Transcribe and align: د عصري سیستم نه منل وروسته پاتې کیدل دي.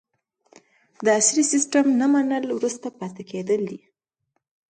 د 1.03 1.05
عصري 1.19 1.43
سیستم 1.53 1.85
نه 1.99 2.07
منل 2.13 2.45
وروسته 2.53 2.87
پاتې 2.99 3.23
کیدل 3.31 3.61
دي. 3.69 3.81